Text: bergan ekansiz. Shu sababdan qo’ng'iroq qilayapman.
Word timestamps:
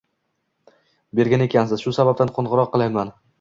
bergan 1.19 1.43
ekansiz. 1.47 1.85
Shu 1.85 1.93
sababdan 1.99 2.33
qo’ng'iroq 2.39 2.73
qilayapman. 2.77 3.15